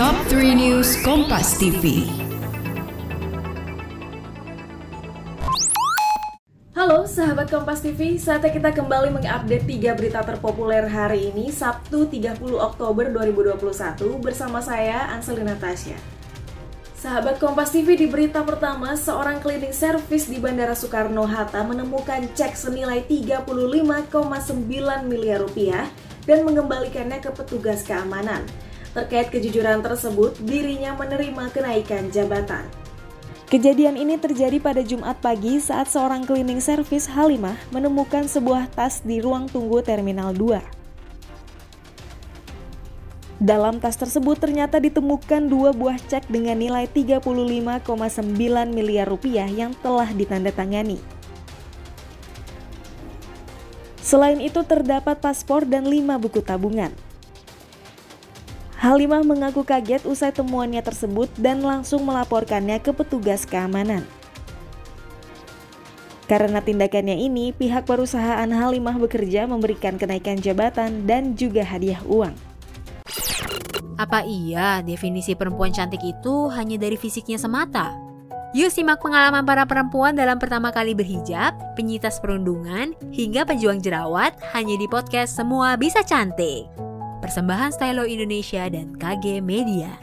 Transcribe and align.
Top 0.00 0.16
3 0.32 0.56
News 0.56 0.96
Kompas 1.04 1.60
TV. 1.60 2.08
Halo 6.72 7.04
sahabat 7.04 7.52
Kompas 7.52 7.84
TV, 7.84 8.16
saatnya 8.16 8.48
kita 8.48 8.72
kembali 8.72 9.12
mengupdate 9.12 9.68
3 9.68 10.00
berita 10.00 10.24
terpopuler 10.24 10.88
hari 10.88 11.28
ini 11.28 11.52
Sabtu 11.52 12.08
30 12.08 12.32
Oktober 12.40 13.12
2021 13.12 14.24
bersama 14.24 14.64
saya 14.64 15.12
Anselina 15.12 15.52
Tasya. 15.60 16.00
Sahabat 16.96 17.36
Kompas 17.36 17.76
TV 17.76 18.00
di 18.00 18.08
berita 18.08 18.40
pertama, 18.40 18.96
seorang 18.96 19.36
cleaning 19.44 19.76
service 19.76 20.32
di 20.32 20.40
Bandara 20.40 20.72
Soekarno-Hatta 20.72 21.60
menemukan 21.68 22.24
cek 22.32 22.56
senilai 22.56 23.04
35,9 23.04 23.44
miliar 25.04 25.44
rupiah 25.44 25.84
dan 26.24 26.48
mengembalikannya 26.48 27.20
ke 27.20 27.28
petugas 27.36 27.84
keamanan. 27.84 28.48
Terkait 28.90 29.30
kejujuran 29.30 29.86
tersebut, 29.86 30.34
dirinya 30.42 30.98
menerima 30.98 31.54
kenaikan 31.54 32.10
jabatan. 32.10 32.66
Kejadian 33.50 33.98
ini 33.98 34.14
terjadi 34.14 34.62
pada 34.62 34.82
Jumat 34.82 35.18
pagi 35.18 35.58
saat 35.58 35.90
seorang 35.90 36.22
cleaning 36.22 36.62
service 36.62 37.10
Halimah 37.10 37.58
menemukan 37.74 38.30
sebuah 38.30 38.70
tas 38.70 39.02
di 39.02 39.18
ruang 39.18 39.50
tunggu 39.50 39.82
Terminal 39.82 40.30
2. 40.34 40.62
Dalam 43.42 43.82
tas 43.82 43.96
tersebut 43.96 44.36
ternyata 44.36 44.76
ditemukan 44.76 45.48
dua 45.48 45.72
buah 45.72 45.96
cek 45.96 46.28
dengan 46.28 46.60
nilai 46.60 46.84
35,9 46.84 47.80
miliar 48.68 49.08
rupiah 49.08 49.48
yang 49.48 49.72
telah 49.80 50.12
ditandatangani. 50.12 51.00
Selain 53.98 54.38
itu 54.44 54.60
terdapat 54.62 55.18
paspor 55.18 55.64
dan 55.64 55.88
lima 55.88 56.20
buku 56.20 56.44
tabungan. 56.44 56.92
Halimah 58.80 59.20
mengaku 59.20 59.60
kaget 59.60 60.08
usai 60.08 60.32
temuannya 60.32 60.80
tersebut 60.80 61.28
dan 61.36 61.60
langsung 61.60 62.00
melaporkannya 62.00 62.80
ke 62.80 62.96
petugas 62.96 63.44
keamanan. 63.44 64.08
Karena 66.24 66.64
tindakannya 66.64 67.20
ini, 67.20 67.52
pihak 67.52 67.84
perusahaan 67.84 68.48
Halimah 68.48 68.96
bekerja 68.96 69.44
memberikan 69.44 70.00
kenaikan 70.00 70.40
jabatan 70.40 71.04
dan 71.04 71.36
juga 71.36 71.60
hadiah 71.60 72.00
uang. 72.08 72.32
Apa 74.00 74.24
iya 74.24 74.80
definisi 74.80 75.36
perempuan 75.36 75.76
cantik 75.76 76.00
itu 76.00 76.48
hanya 76.48 76.80
dari 76.80 76.96
fisiknya 76.96 77.36
semata? 77.36 77.92
Yuk 78.56 78.72
simak 78.72 79.04
pengalaman 79.04 79.44
para 79.44 79.68
perempuan 79.68 80.16
dalam 80.16 80.40
pertama 80.40 80.72
kali 80.72 80.96
berhijab, 80.96 81.52
penyitas 81.76 82.16
perundungan, 82.16 82.96
hingga 83.12 83.44
pejuang 83.44 83.84
jerawat 83.84 84.32
hanya 84.56 84.80
di 84.80 84.88
podcast 84.88 85.36
Semua 85.36 85.76
Bisa 85.76 86.00
Cantik. 86.00 86.89
Persembahan 87.30 87.70
Stylo 87.70 88.10
Indonesia 88.10 88.66
dan 88.66 88.98
KG 88.98 89.38
Media. 89.38 90.02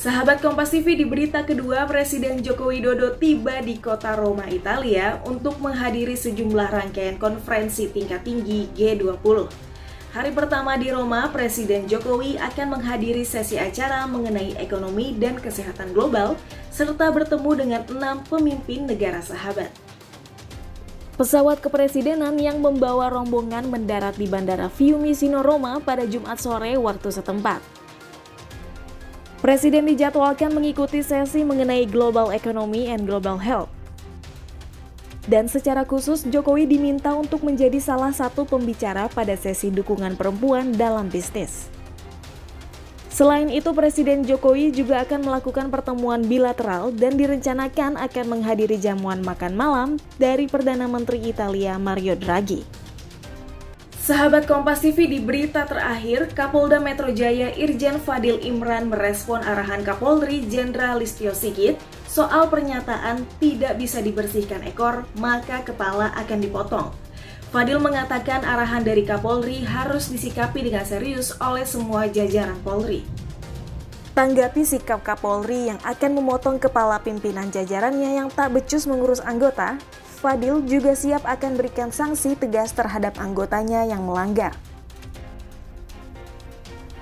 Sahabat 0.00 0.40
Kompas 0.40 0.72
TV 0.72 0.96
di 0.96 1.04
berita 1.04 1.44
kedua, 1.44 1.84
Presiden 1.84 2.40
Joko 2.40 2.72
Widodo 2.72 3.20
tiba 3.20 3.60
di 3.60 3.76
kota 3.76 4.16
Roma, 4.16 4.48
Italia 4.48 5.20
untuk 5.28 5.60
menghadiri 5.60 6.16
sejumlah 6.16 6.72
rangkaian 6.72 7.20
konferensi 7.20 7.92
tingkat 7.92 8.24
tinggi 8.24 8.72
G20. 8.72 9.20
Hari 10.16 10.32
pertama 10.32 10.80
di 10.80 10.88
Roma, 10.88 11.28
Presiden 11.28 11.84
Jokowi 11.84 12.40
akan 12.40 12.80
menghadiri 12.80 13.28
sesi 13.28 13.60
acara 13.60 14.08
mengenai 14.08 14.56
ekonomi 14.56 15.20
dan 15.20 15.36
kesehatan 15.36 15.92
global, 15.92 16.40
serta 16.72 17.12
bertemu 17.12 17.50
dengan 17.60 17.82
enam 17.92 18.24
pemimpin 18.24 18.88
negara 18.88 19.20
sahabat. 19.20 19.83
Pesawat 21.14 21.62
kepresidenan 21.62 22.34
yang 22.42 22.58
membawa 22.58 23.06
rombongan 23.06 23.70
mendarat 23.70 24.18
di 24.18 24.26
Bandara 24.26 24.66
Fiumicino 24.66 25.46
Roma 25.46 25.78
pada 25.78 26.02
Jumat 26.10 26.42
sore 26.42 26.74
waktu 26.74 27.06
setempat. 27.06 27.62
Presiden 29.38 29.86
dijadwalkan 29.86 30.50
mengikuti 30.50 31.06
sesi 31.06 31.46
mengenai 31.46 31.86
global 31.86 32.34
economy 32.34 32.90
and 32.90 33.06
global 33.06 33.38
health. 33.38 33.70
Dan 35.30 35.46
secara 35.46 35.86
khusus 35.86 36.26
Jokowi 36.26 36.66
diminta 36.66 37.14
untuk 37.14 37.46
menjadi 37.46 37.78
salah 37.78 38.10
satu 38.10 38.42
pembicara 38.42 39.06
pada 39.06 39.38
sesi 39.38 39.70
dukungan 39.70 40.18
perempuan 40.18 40.74
dalam 40.74 41.06
bisnis. 41.06 41.70
Selain 43.14 43.46
itu, 43.46 43.70
Presiden 43.70 44.26
Jokowi 44.26 44.74
juga 44.74 45.06
akan 45.06 45.22
melakukan 45.22 45.70
pertemuan 45.70 46.26
bilateral 46.26 46.90
dan 46.90 47.14
direncanakan 47.14 47.94
akan 47.94 48.26
menghadiri 48.26 48.74
jamuan 48.74 49.22
makan 49.22 49.54
malam 49.54 49.88
dari 50.18 50.50
Perdana 50.50 50.90
Menteri 50.90 51.22
Italia 51.30 51.78
Mario 51.78 52.18
Draghi. 52.18 52.66
Sahabat 54.02 54.50
Kompas 54.50 54.82
TV 54.82 55.06
di 55.06 55.22
berita 55.22 55.62
terakhir, 55.62 56.34
Kapolda 56.34 56.82
Metro 56.82 57.06
Jaya 57.14 57.54
Irjen 57.54 58.02
Fadil 58.02 58.42
Imran 58.42 58.90
merespon 58.90 59.46
arahan 59.46 59.86
Kapolri 59.86 60.42
Jenderal 60.50 60.98
Listio 60.98 61.38
Sigit 61.38 61.78
soal 62.10 62.50
pernyataan 62.50 63.22
tidak 63.38 63.78
bisa 63.78 64.02
dibersihkan 64.02 64.66
ekor, 64.66 65.06
maka 65.22 65.62
kepala 65.62 66.10
akan 66.18 66.38
dipotong. 66.42 66.90
Fadil 67.54 67.78
mengatakan 67.78 68.42
arahan 68.42 68.82
dari 68.82 69.06
Kapolri 69.06 69.62
harus 69.62 70.10
disikapi 70.10 70.66
dengan 70.66 70.82
serius 70.82 71.38
oleh 71.38 71.62
semua 71.62 72.10
jajaran 72.10 72.58
Polri. 72.66 73.06
Tanggapi 74.10 74.66
sikap 74.66 75.06
Kapolri 75.06 75.70
yang 75.70 75.78
akan 75.86 76.18
memotong 76.18 76.58
kepala 76.58 76.98
pimpinan 76.98 77.54
jajarannya 77.54 78.18
yang 78.18 78.26
tak 78.26 78.58
becus 78.58 78.90
mengurus 78.90 79.22
anggota, 79.22 79.78
Fadil 80.18 80.66
juga 80.66 80.98
siap 80.98 81.22
akan 81.22 81.54
berikan 81.54 81.94
sanksi 81.94 82.34
tegas 82.34 82.74
terhadap 82.74 83.22
anggotanya 83.22 83.86
yang 83.86 84.02
melanggar. 84.02 84.50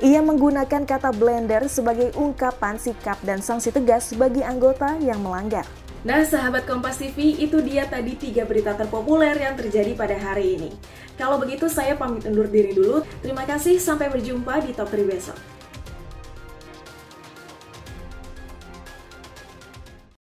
Ia 0.05 0.21
menggunakan 0.21 0.85
kata 0.85 1.17
blender 1.17 1.65
sebagai 1.73 2.13
ungkapan 2.13 2.77
sikap 2.77 3.17
dan 3.25 3.41
sanksi 3.41 3.73
tegas 3.73 4.13
bagi 4.13 4.45
anggota 4.45 5.01
yang 5.01 5.25
melanggar. 5.25 5.65
Nah, 6.03 6.27
sahabat 6.27 6.67
Kompas 6.67 6.99
TV, 6.99 7.39
itu 7.39 7.63
dia 7.63 7.87
tadi 7.87 8.19
tiga 8.19 8.43
berita 8.43 8.75
terpopuler 8.75 9.39
yang 9.39 9.55
terjadi 9.55 9.95
pada 9.95 10.19
hari 10.19 10.59
ini. 10.59 10.71
Kalau 11.15 11.39
begitu, 11.39 11.71
saya 11.71 11.95
pamit 11.95 12.27
undur 12.27 12.51
diri 12.51 12.75
dulu. 12.75 13.07
Terima 13.23 13.47
kasih, 13.47 13.79
sampai 13.79 14.11
berjumpa 14.11 14.67
di 14.67 14.75
Top 14.75 14.91
3 14.91 15.07
besok. 15.07 15.62